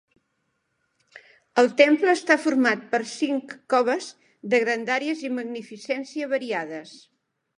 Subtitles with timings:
[1.63, 4.09] El temple està format per cinc coves
[4.55, 6.99] de grandàries i magnificència variades.